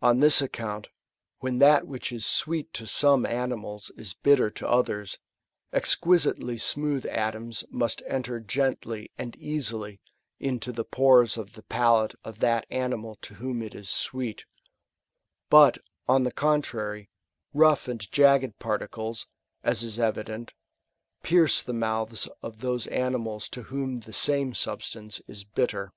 [0.00, 0.90] On this account,
[1.40, 5.18] when that which is sweet to some animals is bitter to others,
[5.72, 10.00] exquisitely smooth atoms must enter gently and easily
[10.38, 14.44] into the pores of the palate of that animal to whom it is sweet;
[15.48, 17.10] but, on the contrary,
[17.52, 19.26] rough and jagged particles,
[19.64, 20.54] as is evident,
[21.24, 25.92] pierce the "mouths of those animals to whom the same substance is bitter.